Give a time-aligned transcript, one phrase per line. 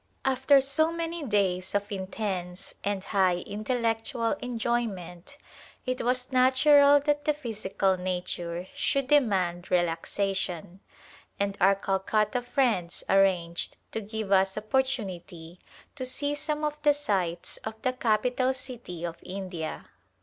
[0.25, 5.37] After so many days of intense and high intellectual enjoyment
[5.85, 10.79] it was natural that the physical nature should demand relaxation,
[11.39, 15.59] and our Calcutta friends ar ranged to give us opportunity
[15.93, 19.85] to see some of the sights of the capital city of India.